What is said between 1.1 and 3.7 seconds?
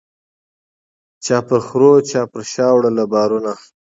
چا پر خرو چا به په شا وړله بارونه